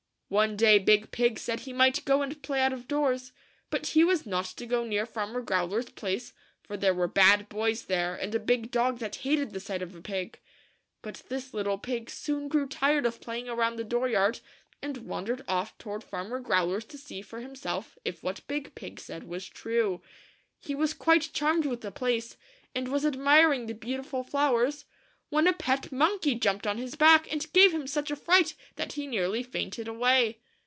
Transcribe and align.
One 0.31 0.55
day 0.55 0.79
Big 0.79 1.11
Pig 1.11 1.37
said 1.37 1.59
he 1.59 1.73
might 1.73 2.05
go 2.05 2.21
and 2.21 2.41
play 2.41 2.61
out 2.61 2.71
of 2.71 2.87
doors; 2.87 3.33
but 3.69 3.87
he 3.87 4.05
was 4.05 4.25
not 4.25 4.45
to 4.45 4.65
go 4.65 4.85
near 4.85 5.05
Farmer 5.05 5.41
Growler's 5.41 5.89
place, 5.89 6.31
for 6.63 6.77
there 6.77 6.93
were 6.93 7.09
bad 7.09 7.49
boys 7.49 7.83
there, 7.83 8.15
and 8.15 8.33
a 8.33 8.39
big 8.39 8.71
dog 8.71 8.99
that 8.99 9.17
hated 9.27 9.51
the 9.51 9.59
sight 9.59 9.81
of 9.81 9.93
a 9.93 10.01
pig. 10.01 10.39
But 11.01 11.23
this 11.27 11.53
little 11.53 11.77
pig 11.77 12.09
soon 12.09 12.47
grew 12.47 12.65
tired 12.65 13.05
of 13.05 13.19
playing 13.19 13.49
around 13.49 13.75
the 13.75 13.83
door 13.83 14.07
yard, 14.07 14.39
and 14.81 14.99
wandered 14.99 15.43
off 15.49 15.77
toward 15.77 16.01
Farmer 16.01 16.39
Growler's 16.39 16.85
to 16.85 16.97
see 16.97 17.21
for 17.21 17.41
himself 17.41 17.97
if 18.05 18.23
what 18.23 18.47
Big 18.47 18.73
Pig 18.73 19.01
said 19.01 19.25
was 19.25 19.49
true. 19.49 19.99
THE 19.99 19.99
FIVE 19.99 19.99
LITTLE 19.99 20.01
PIGS. 20.01 20.03
CRYING 20.13 20.55
''WEE! 20.55 20.55
WEE!" 20.55 20.67
He 20.69 20.75
was 20.79 20.93
quite 20.93 21.33
charmed 21.33 21.65
with 21.65 21.81
the 21.81 21.91
place, 21.91 22.37
and 22.73 22.87
was 22.87 23.05
admiring 23.05 23.65
the 23.65 23.73
beautiful 23.73 24.23
flowers, 24.23 24.85
when 25.29 25.47
a 25.47 25.53
pet 25.53 25.93
monkey 25.93 26.35
jumped 26.35 26.67
on 26.67 26.77
his 26.77 26.95
back, 26.95 27.31
and 27.31 27.53
gave 27.53 27.73
him 27.73 27.87
such 27.87 28.11
a 28.11 28.15
fright 28.17 28.53
that 28.75 28.91
he 28.93 29.07
nearly 29.07 29.41
fainted 29.41 29.87
away. 29.87 30.37